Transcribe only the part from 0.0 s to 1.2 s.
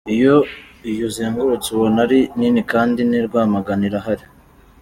Iyo uyi